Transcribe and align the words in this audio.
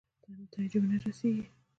نتایجې 0.39 0.77
ورنه 0.79 0.97
رسېږي. 1.05 1.45